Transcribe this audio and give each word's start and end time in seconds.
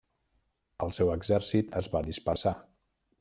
El 0.85 0.93
seu 0.97 1.11
exèrcit 1.17 1.77
es 1.83 1.91
va 1.97 2.05
dispersar. 2.11 2.59